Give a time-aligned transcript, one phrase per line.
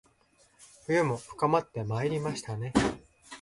[0.87, 2.73] 冬も深まってまいりましたね